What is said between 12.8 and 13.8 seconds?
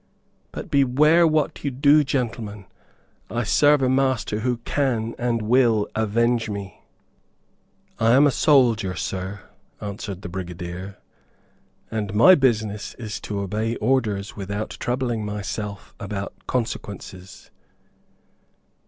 is to obey